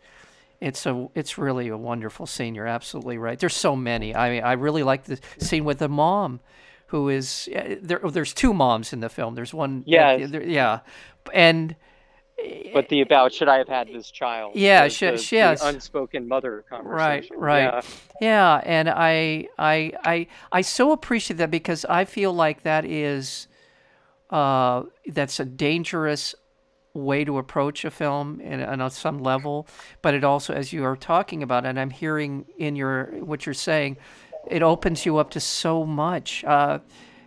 [0.61, 2.55] it's a it's really a wonderful scene.
[2.55, 3.39] You're absolutely right.
[3.39, 4.15] There's so many.
[4.15, 6.41] I mean, I really like the scene with the mom,
[6.95, 7.49] who is
[7.83, 7.99] there.
[7.99, 9.35] There's two moms in the film.
[9.35, 9.83] There's one.
[9.85, 10.27] Yeah.
[10.27, 10.81] There, yeah,
[11.33, 11.75] and.
[12.73, 14.55] But the about should I have had this child?
[14.55, 17.37] Yeah, the, she, the, she has, the unspoken mother conversation.
[17.37, 17.85] Right, right.
[18.21, 18.61] Yeah.
[18.61, 23.47] yeah, and I, I, I, I so appreciate that because I feel like that is
[24.31, 26.35] uh, that's a dangerous
[26.93, 29.67] way to approach a film and, and on some level,
[30.01, 33.55] but it also, as you are talking about, and I'm hearing in your what you're
[33.55, 33.97] saying,
[34.47, 36.45] it opens you up to so much.
[36.45, 36.79] Uh,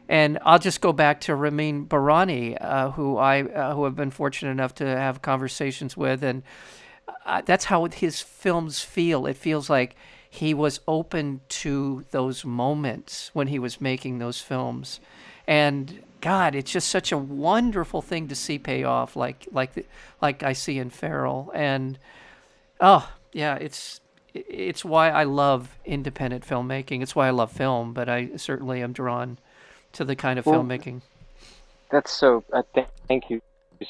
[0.09, 4.11] and I'll just go back to Ramin Bahrani, uh, who I uh, who have been
[4.11, 6.43] fortunate enough to have conversations with, and
[7.25, 9.25] uh, that's how his films feel.
[9.25, 9.95] It feels like
[10.29, 15.01] he was open to those moments when he was making those films,
[15.45, 19.87] and God, it's just such a wonderful thing to see pay off, like like
[20.21, 21.99] like I see in Feral, and
[22.79, 23.99] oh yeah, it's
[24.47, 27.01] it's why I love independent filmmaking.
[27.01, 29.37] It's why I love film, but I certainly am drawn
[29.93, 31.01] to the kind of well, filmmaking.
[31.89, 32.43] That's so.
[32.51, 33.41] Uh, th- thank you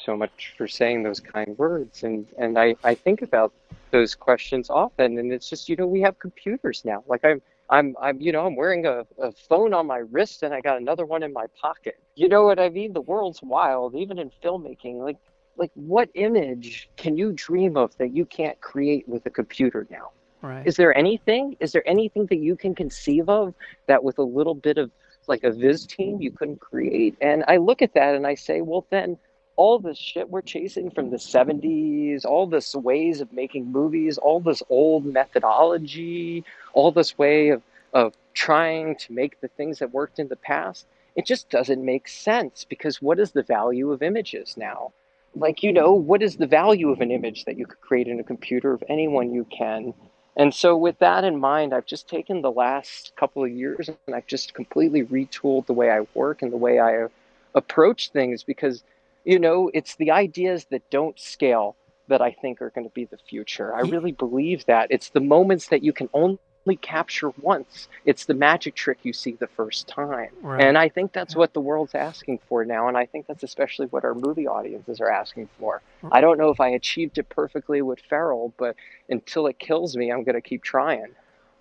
[0.04, 3.52] so much for saying those kind words, and and I I think about
[3.90, 7.02] those questions often, and it's just you know we have computers now.
[7.06, 10.54] Like I'm I'm I'm you know I'm wearing a, a phone on my wrist, and
[10.54, 11.98] I got another one in my pocket.
[12.14, 12.92] You know what I mean?
[12.92, 14.98] The world's wild, even in filmmaking.
[14.98, 15.16] Like
[15.56, 20.10] like what image can you dream of that you can't create with a computer now?
[20.42, 20.66] Right.
[20.66, 21.56] Is there anything?
[21.60, 23.54] Is there anything that you can conceive of
[23.86, 24.90] that with a little bit of
[25.26, 27.16] like a viz team you couldn't create?
[27.20, 29.18] And I look at that and I say, well, then
[29.56, 34.40] all this shit we're chasing from the 70s, all this ways of making movies, all
[34.40, 40.20] this old methodology, all this way of, of trying to make the things that worked
[40.20, 44.56] in the past, it just doesn't make sense because what is the value of images
[44.56, 44.92] now?
[45.34, 48.20] Like, you know, what is the value of an image that you could create in
[48.20, 49.92] a computer of anyone you can?
[50.38, 54.14] And so, with that in mind, I've just taken the last couple of years and
[54.14, 57.08] I've just completely retooled the way I work and the way I
[57.56, 58.84] approach things because,
[59.24, 61.74] you know, it's the ideas that don't scale
[62.06, 63.74] that I think are going to be the future.
[63.74, 64.86] I really believe that.
[64.90, 66.38] It's the moments that you can only
[66.76, 67.88] capture once.
[68.04, 70.30] It's the magic trick you see the first time.
[70.42, 70.62] Right.
[70.62, 72.88] And I think that's what the world's asking for now.
[72.88, 75.82] And I think that's especially what our movie audiences are asking for.
[76.02, 76.10] Mm.
[76.12, 78.76] I don't know if I achieved it perfectly with Feral, but
[79.08, 81.14] until it kills me, I'm going to keep trying.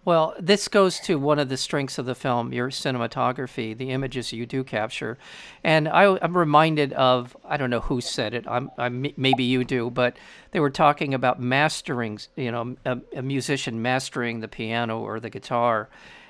[0.08, 4.32] Well, this goes to one of the strengths of the film, your cinematography, the images
[4.32, 5.18] you do capture.
[5.66, 9.66] And I, am reminded of, I don't know who said it, I'm, I'm, maybe you
[9.66, 10.16] do, but
[10.52, 15.30] they were talking about mastering, you know, a, a musician mastering the piano or the
[15.30, 15.90] guitar.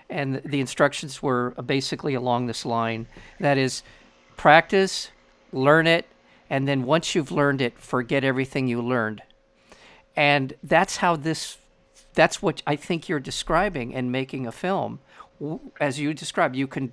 [0.10, 3.06] And the instructions were basically along this line
[3.40, 3.84] that is,
[4.38, 5.12] practice,
[5.52, 6.08] learn it,
[6.50, 9.22] and then once you've learned it, forget everything you learned.
[10.16, 11.60] And that's how this
[12.18, 15.00] that's what I think you're describing and making a film.
[15.80, 16.92] As you described, you can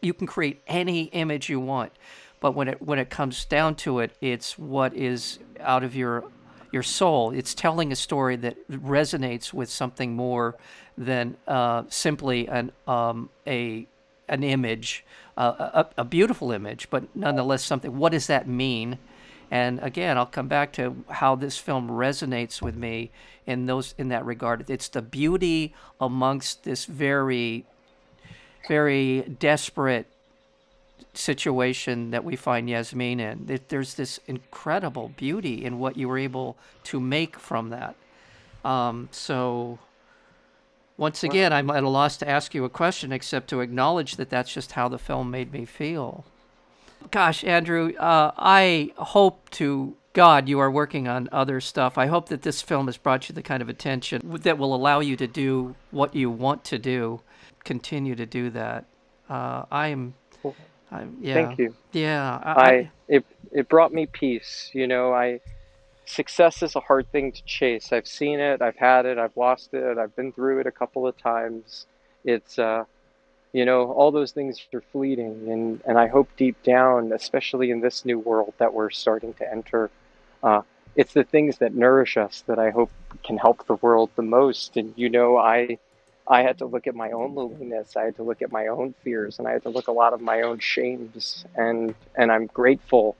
[0.00, 1.92] you can create any image you want,
[2.40, 6.24] but when it when it comes down to it, it's what is out of your
[6.72, 7.32] your soul.
[7.32, 10.56] It's telling a story that resonates with something more
[10.96, 13.86] than uh, simply an um, a
[14.26, 15.04] an image,
[15.36, 17.98] uh, a, a beautiful image, but nonetheless something.
[17.98, 18.98] What does that mean?
[19.52, 23.10] And again, I'll come back to how this film resonates with me
[23.44, 24.70] in those in that regard.
[24.70, 27.66] It's the beauty amongst this very,
[28.66, 30.06] very desperate
[31.12, 33.60] situation that we find Yasmin in.
[33.68, 37.94] There's this incredible beauty in what you were able to make from that.
[38.64, 39.78] Um, so,
[40.96, 44.30] once again, I'm at a loss to ask you a question except to acknowledge that
[44.30, 46.24] that's just how the film made me feel.
[47.10, 51.96] Gosh, Andrew, uh, I hope to God you are working on other stuff.
[51.96, 55.00] I hope that this film has brought you the kind of attention that will allow
[55.00, 57.20] you to do what you want to do.
[57.64, 58.84] Continue to do that.
[59.28, 60.14] Uh, I am.
[60.90, 61.34] I'm, yeah.
[61.34, 61.74] Thank you.
[61.92, 62.38] Yeah.
[62.42, 64.70] I, I it it brought me peace.
[64.74, 65.40] You know, I
[66.04, 67.92] success is a hard thing to chase.
[67.92, 68.60] I've seen it.
[68.60, 69.16] I've had it.
[69.16, 69.96] I've lost it.
[69.96, 71.86] I've been through it a couple of times.
[72.24, 72.84] It's uh,
[73.52, 75.50] you know all those things are fleeting.
[75.50, 79.50] And and i hope deep down especially in this new world that we're starting to
[79.50, 79.90] enter
[80.42, 80.62] uh,
[80.96, 82.90] it's the things that nourish us that i hope
[83.22, 84.76] can help the world the most.
[84.76, 85.78] And you know i
[86.26, 87.96] i had to look at my own loneliness.
[87.96, 90.12] I had to look at my own fears and i had to look a lot
[90.12, 91.44] of my own shames.
[91.56, 93.16] And and i'm grateful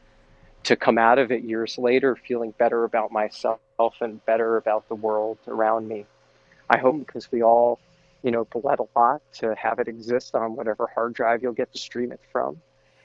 [0.64, 3.60] to come out of it years later feeling better about myself
[4.00, 6.06] and better about the world around me.
[6.70, 7.80] I hope because we all
[8.22, 11.72] you know, bled a lot to have it exist on whatever hard drive you'll get
[11.72, 12.60] to stream it from.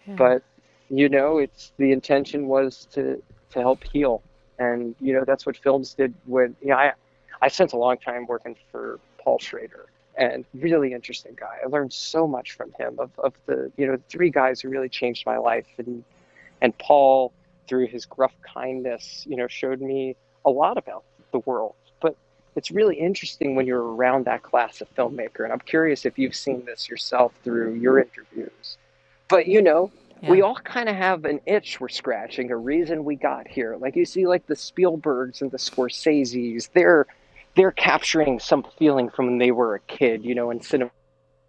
[0.06, 0.16] Yeah.
[0.16, 0.44] But
[0.90, 4.22] you know, it's the intention was to to help heal,
[4.60, 6.14] and you know that's what films did.
[6.26, 6.94] When you know, I
[7.42, 11.58] I spent a long time working for Paul Schrader, and really interesting guy.
[11.64, 12.96] I learned so much from him.
[13.00, 16.04] Of of the you know three guys who really changed my life, and
[16.62, 17.34] and Paul
[17.68, 21.76] through his gruff kindness, you know, showed me a lot about the world
[22.58, 25.44] it's really interesting when you're around that class of filmmaker.
[25.44, 28.78] And I'm curious if you've seen this yourself through your interviews.
[29.30, 29.92] But you know,
[30.22, 30.32] yeah.
[30.32, 33.78] we all kind of have an itch we're scratching, a reason we got here.
[33.78, 37.06] Like you see, like the Spielbergs and the Scorseses, they're
[37.56, 40.92] they're capturing some feeling from when they were a kid, you know, and cinema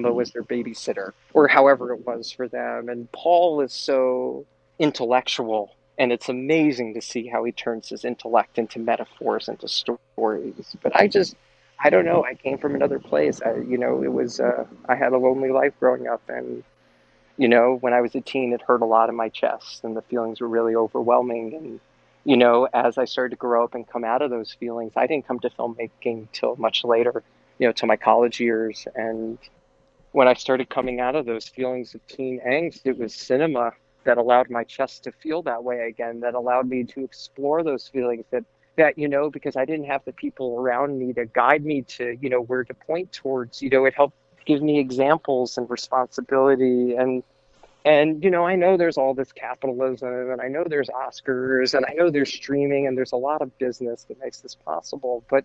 [0.00, 0.14] mm-hmm.
[0.14, 2.88] was their babysitter, or however it was for them.
[2.88, 4.44] And Paul is so
[4.78, 10.76] intellectual, and it's amazing to see how he turns his intellect into metaphors, into stories.
[10.82, 11.36] But I just
[11.80, 12.24] I don't know.
[12.24, 13.40] I came from another place.
[13.42, 16.64] I, you know, it was uh, I had a lonely life growing up, and
[17.36, 19.96] you know, when I was a teen, it hurt a lot in my chest, and
[19.96, 21.54] the feelings were really overwhelming.
[21.54, 21.80] And
[22.24, 25.06] you know, as I started to grow up and come out of those feelings, I
[25.06, 27.22] didn't come to filmmaking till much later.
[27.58, 29.38] You know, to my college years, and
[30.12, 33.72] when I started coming out of those feelings of teen angst, it was cinema
[34.08, 36.20] that allowed my chest to feel that way again.
[36.20, 38.42] That allowed me to explore those feelings that
[38.76, 42.16] that you know because i didn't have the people around me to guide me to
[42.22, 44.16] you know where to point towards you know it helped
[44.46, 47.24] give me examples and responsibility and
[47.84, 51.84] and you know i know there's all this capitalism and i know there's oscars and
[51.86, 55.44] i know there's streaming and there's a lot of business that makes this possible but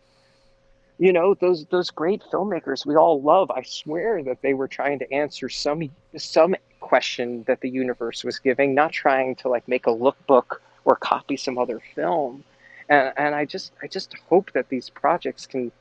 [1.00, 5.00] you know those those great filmmakers we all love i swear that they were trying
[5.00, 5.82] to answer some
[6.16, 10.96] some question that the universe was giving not trying to like make a lookbook or
[10.96, 12.44] copy some other film
[12.90, 15.72] and, and I just I just hope that these projects can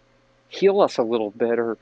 [0.49, 1.77] heal us a little bit or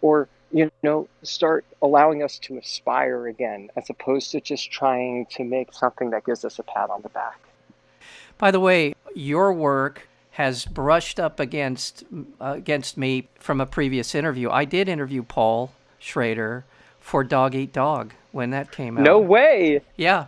[0.00, 5.44] or you know start allowing us to aspire again as opposed to just trying to
[5.44, 7.38] make something that gives us a pat on the back.
[8.38, 12.04] By the way, your work has brushed up against
[12.40, 14.50] uh, against me from a previous interview.
[14.50, 16.64] I did interview Paul Schrader
[17.06, 19.04] for Dog Eat Dog when that came out.
[19.04, 19.80] No way.
[19.94, 20.26] Yeah,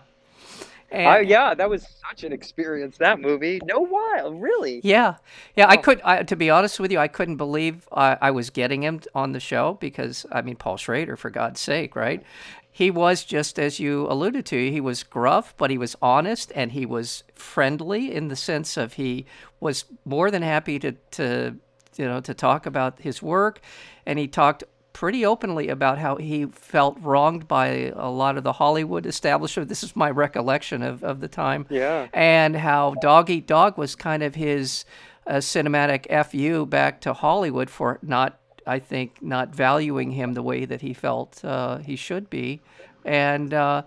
[0.92, 2.96] and, yeah, that was such an experience.
[2.98, 4.80] That movie, no while, really.
[4.84, 5.16] Yeah,
[5.56, 5.66] yeah.
[5.66, 5.70] Oh.
[5.70, 8.84] I could, I, to be honest with you, I couldn't believe I, I was getting
[8.84, 12.22] him on the show because I mean, Paul Schrader, for God's sake, right?
[12.70, 14.70] He was just as you alluded to.
[14.70, 18.92] He was gruff, but he was honest and he was friendly in the sense of
[18.92, 19.26] he
[19.58, 21.56] was more than happy to to
[21.96, 23.60] you know to talk about his work,
[24.06, 24.62] and he talked
[24.98, 29.68] pretty openly about how he felt wronged by a lot of the Hollywood establishment.
[29.68, 31.66] This is my recollection of, of the time.
[31.70, 32.08] Yeah.
[32.12, 34.84] And how Dog Eat Dog was kind of his
[35.24, 40.64] uh, cinematic FU back to Hollywood for not, I think, not valuing him the way
[40.64, 42.60] that he felt uh, he should be.
[43.04, 43.82] And uh,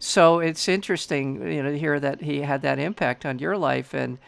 [0.00, 3.94] so it's interesting, you know, to hear that he had that impact on your life.
[3.94, 4.18] And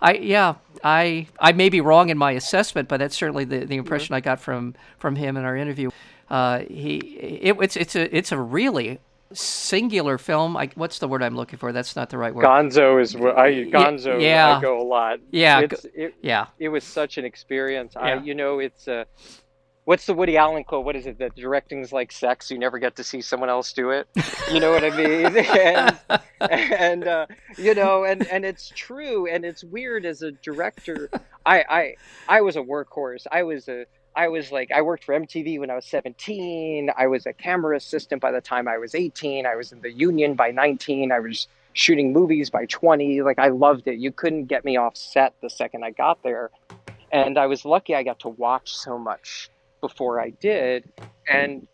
[0.00, 3.76] I yeah, I I may be wrong in my assessment, but that's certainly the, the
[3.76, 5.90] impression I got from from him in our interview.
[6.30, 9.00] Uh, he it, it's it's a it's a really
[9.32, 10.56] singular film.
[10.56, 11.72] I, what's the word I'm looking for?
[11.72, 12.44] That's not the right word.
[12.44, 14.20] Gonzo is what I Gonzo.
[14.20, 14.56] Yeah.
[14.56, 15.20] I go a lot.
[15.30, 16.46] Yeah, it, yeah.
[16.58, 17.94] It was such an experience.
[17.96, 18.02] Yeah.
[18.02, 19.06] I you know it's a
[19.88, 20.84] what's the Woody Allen quote?
[20.84, 21.18] What is it?
[21.18, 22.50] That directing's like sex.
[22.50, 24.06] You never get to see someone else do it.
[24.52, 25.34] You know what I mean?
[25.38, 25.98] and
[26.40, 29.26] and uh, you know, and and it's true.
[29.26, 31.08] And it's weird as a director.
[31.46, 31.94] I I
[32.28, 33.26] I was a workhorse.
[33.32, 36.90] I was a I was like I worked for MTV when I was 17.
[36.94, 39.46] I was a camera assistant by the time I was 18.
[39.46, 41.12] I was in the union by 19.
[41.12, 43.22] I was shooting movies by 20.
[43.22, 43.98] Like I loved it.
[43.98, 46.50] You couldn't get me off set the second I got there.
[47.10, 50.90] And I was lucky I got to watch so much before I did.
[51.30, 51.66] And,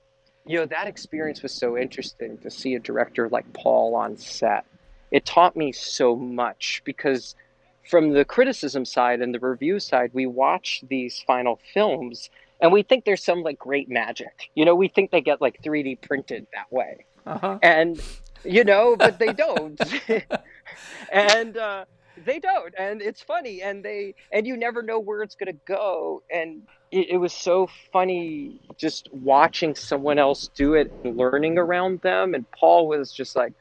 [0.47, 4.67] you know, that experience was so interesting to see a director like Paul on set.
[5.11, 7.35] It taught me so much because
[7.89, 12.83] from the criticism side and the review side, we watch these final films and we
[12.83, 14.51] think there's some like great magic.
[14.55, 17.05] You know, we think they get like 3D printed that way.
[17.27, 17.59] Uh-huh.
[17.63, 18.01] And,
[18.45, 19.81] you know, but they don't.
[21.13, 21.85] and, uh,
[22.25, 25.59] they don't and it's funny and they and you never know where it's going to
[25.67, 26.63] go and
[26.95, 32.35] it, it, was so funny just watching someone else do it and learning around them.
[32.35, 33.53] And Paul was just like,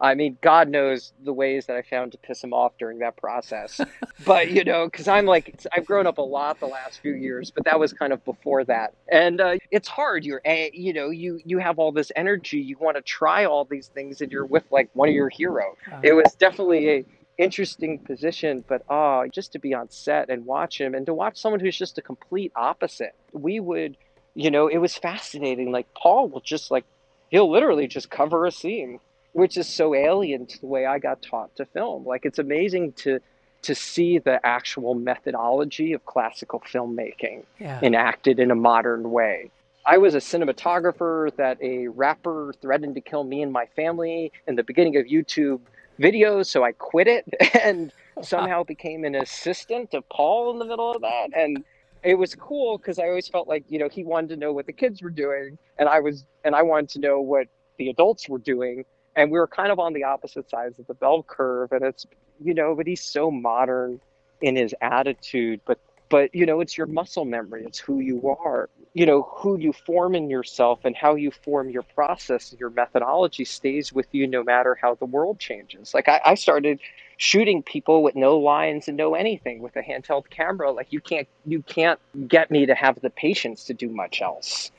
[0.00, 3.16] I mean, God knows the ways that I found to piss him off during that
[3.16, 3.80] process.
[4.26, 7.50] but, you know, because I'm like, I've grown up a lot the last few years,
[7.50, 8.92] but that was kind of before that.
[9.08, 10.24] And uh, it's hard.
[10.24, 12.58] You're, you know, you, you have all this energy.
[12.58, 15.76] You want to try all these things and you're with like one of your heroes.
[15.86, 16.00] Uh-huh.
[16.02, 17.04] It was definitely a,
[17.38, 21.36] interesting position, but ah, just to be on set and watch him and to watch
[21.36, 23.14] someone who's just a complete opposite.
[23.32, 23.96] We would,
[24.34, 25.72] you know, it was fascinating.
[25.72, 26.84] Like Paul will just like,
[27.30, 29.00] he'll literally just cover a scene,
[29.32, 32.06] which is so alien to the way I got taught to film.
[32.06, 33.20] Like it's amazing to
[33.62, 37.80] to see the actual methodology of classical filmmaking yeah.
[37.82, 39.50] enacted in a modern way.
[39.86, 44.56] I was a cinematographer that a rapper threatened to kill me and my family in
[44.56, 45.60] the beginning of YouTube
[46.00, 47.24] videos, so I quit it
[47.62, 47.92] and
[48.22, 51.28] somehow became an assistant of Paul in the middle of that.
[51.36, 51.64] And
[52.02, 54.66] it was cool because I always felt like you know he wanted to know what
[54.66, 58.28] the kids were doing, and I was and I wanted to know what the adults
[58.28, 58.84] were doing.
[59.16, 62.06] and we were kind of on the opposite sides of the bell curve and it's
[62.42, 64.00] you know but he's so modern
[64.40, 65.78] in his attitude but
[66.14, 69.72] but you know it's your muscle memory it's who you are you know who you
[69.72, 74.44] form in yourself and how you form your process your methodology stays with you no
[74.44, 75.92] matter how the world changes.
[75.92, 76.78] Like i, I started
[77.16, 80.70] shooting people with no lines and no anything with a handheld camera.
[80.70, 81.98] Like you can't you can't
[82.28, 84.70] get me to have the patience to do much else.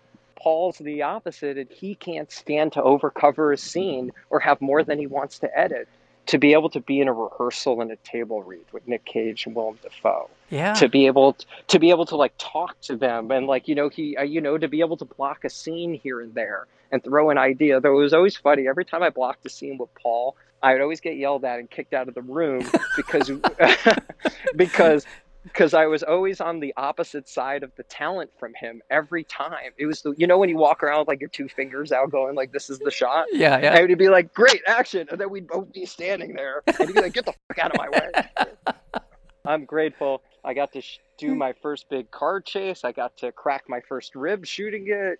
[0.42, 5.00] Paul's the opposite, and he can't stand to overcover a scene or have more than
[5.00, 5.90] he wants to edit.
[6.28, 9.46] To be able to be in a rehearsal and a table read with Nick Cage
[9.46, 10.74] and Willem Dafoe, Yeah.
[10.74, 13.76] to be able to, to be able to like talk to them and like you
[13.76, 16.66] know he uh, you know to be able to block a scene here and there
[16.92, 17.80] and throw an idea.
[17.80, 20.82] Though it was always funny every time I blocked a scene with Paul, I would
[20.82, 22.66] always get yelled at and kicked out of the room
[22.98, 23.30] because
[24.56, 25.06] because
[25.46, 29.72] because I was always on the opposite side of the talent from him every time.
[29.78, 32.12] It was the you know when you walk around with like your two fingers out
[32.12, 33.28] going like this is the shot.
[33.32, 33.78] yeah, yeah.
[33.78, 36.94] And he'd be like, "Great action," and then we'd both be standing there, and he'd
[36.96, 38.74] be like, "Get the fuck out of my way."
[39.46, 40.24] I'm grateful.
[40.44, 42.84] I got to sh- do my first big car chase.
[42.84, 45.20] I got to crack my first rib shooting it.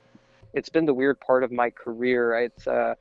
[0.54, 2.34] It's been the weird part of my career.
[2.40, 2.96] It's uh,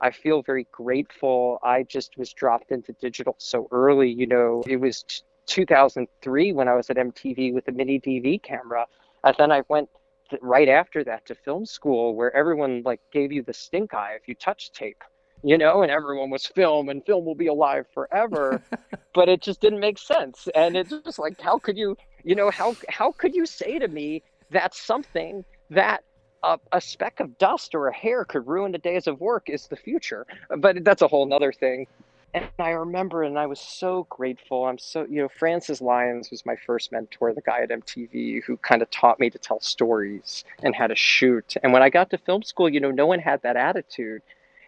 [0.00, 1.58] I feel very grateful.
[1.62, 4.10] I just was dropped into digital so early.
[4.10, 5.04] You know, it was
[5.48, 8.86] 2003 when I was at MTV with a mini DV camera,
[9.24, 9.88] and then I went
[10.30, 14.14] th- right after that to film school where everyone like gave you the stink eye
[14.20, 15.02] if you touched tape
[15.42, 18.62] you know, and everyone was film and film will be alive forever.
[19.14, 20.48] but it just didn't make sense.
[20.54, 23.88] And it's just like, how could you, you know, how how could you say to
[23.88, 26.02] me that something that
[26.42, 29.66] a, a speck of dust or a hair could ruin the days of work is
[29.66, 30.26] the future?
[30.58, 31.86] But that's a whole nother thing.
[32.34, 34.66] And I remember, and I was so grateful.
[34.66, 38.56] I'm so, you know, Francis Lyons was my first mentor, the guy at MTV who
[38.58, 41.54] kind of taught me to tell stories and how to shoot.
[41.62, 44.22] And when I got to film school, you know, no one had that attitude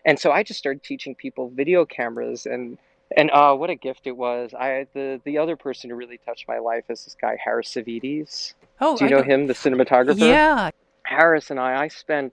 [0.05, 2.79] and so I just started teaching people video cameras and
[3.17, 4.55] and uh, what a gift it was.
[4.55, 8.55] I the the other person who really touched my life is this guy Harris Savides.
[8.81, 10.19] oh, Do you know don't- him, the cinematographer?
[10.19, 10.71] Yeah.
[11.05, 12.33] Harris and I I spent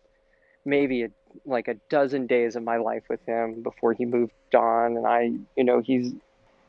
[0.63, 1.09] maybe a,
[1.45, 5.31] like a dozen days of my life with him before he moved on, and I
[5.55, 6.13] you know he's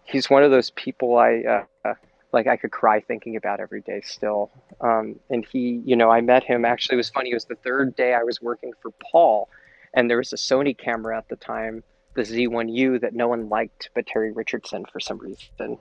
[0.05, 1.65] he's one of those people I.
[1.85, 1.95] Uh,
[2.33, 4.51] like I could cry thinking about every day still.
[4.81, 6.65] Um, and he, you know, I met him.
[6.65, 7.31] Actually, it was funny.
[7.31, 9.49] It was the third day I was working for Paul,
[9.95, 11.83] and there was a Sony camera at the time,
[12.15, 15.79] the Z1U, that no one liked but Terry Richardson for some reason,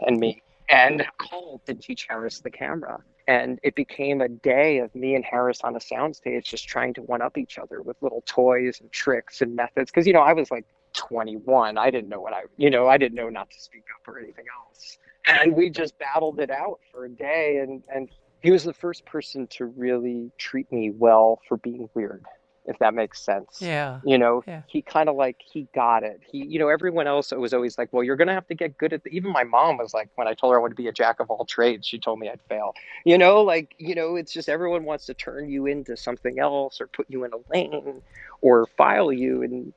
[0.00, 0.42] and me.
[0.70, 3.02] And called to teach Harris the camera.
[3.28, 7.02] And it became a day of me and Harris on a soundstage just trying to
[7.02, 9.90] one up each other with little toys and tricks and methods.
[9.90, 10.64] Because, you know, I was like
[10.94, 11.76] 21.
[11.76, 14.18] I didn't know what I, you know, I didn't know not to speak up or
[14.18, 14.96] anything else.
[15.26, 17.58] And we just battled it out for a day.
[17.58, 18.08] And, and
[18.40, 22.24] he was the first person to really treat me well for being weird,
[22.68, 23.60] if that makes sense.
[23.60, 24.00] Yeah.
[24.04, 24.62] You know, Yeah.
[24.66, 26.20] he kind of like he got it.
[26.30, 28.92] He, you know, everyone else was always like, "Well, you're gonna have to get good
[28.92, 29.10] at." The...
[29.10, 31.18] Even my mom was like, when I told her I wanted to be a jack
[31.18, 32.74] of all trades, she told me I'd fail.
[33.04, 36.80] You know, like you know, it's just everyone wants to turn you into something else
[36.80, 38.02] or put you in a lane
[38.42, 39.72] or file you, and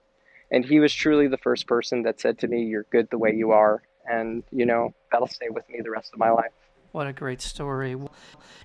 [0.52, 3.34] and he was truly the first person that said to me, "You're good the way
[3.34, 6.52] you are," and you know, that'll stay with me the rest of my life.
[6.92, 7.96] What a great story.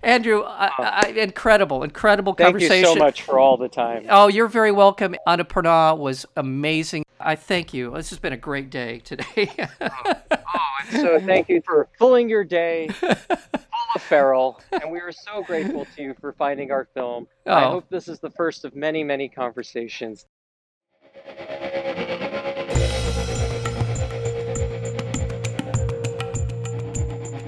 [0.03, 0.83] Andrew, I, oh.
[0.83, 2.83] I, incredible, incredible Thank conversation.
[2.85, 4.07] Thank you so much for all the time.
[4.09, 5.15] Oh, you're very welcome.
[5.27, 7.05] Annapurna was amazing.
[7.21, 7.93] I thank you.
[7.93, 9.51] This has been a great day today.
[10.59, 13.11] Oh, and so thank you for filling your day full
[13.95, 17.27] of Feral, and we are so grateful to you for finding our film.
[17.45, 17.71] I Oh.
[17.73, 20.25] hope this is the first of many, many conversations.